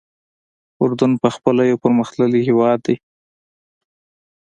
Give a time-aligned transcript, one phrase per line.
[0.81, 2.95] اردن پخپله یو پرمختللی هېواد دی.